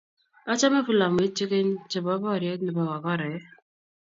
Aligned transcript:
achame 0.51 0.79
filamuit 0.87 1.31
che 1.37 1.45
keny 1.51 1.71
che 1.89 1.99
bo 2.05 2.13
boriet 2.23 2.59
ne 2.63 2.71
bo 2.75 2.83
wakorae. 2.91 3.37